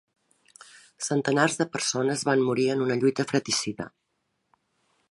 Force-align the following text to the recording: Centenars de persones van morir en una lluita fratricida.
Centenars 1.07 1.59
de 1.59 1.67
persones 1.75 2.25
van 2.31 2.43
morir 2.49 2.67
en 2.77 2.83
una 2.87 2.99
lluita 3.05 3.31
fratricida. 3.35 3.89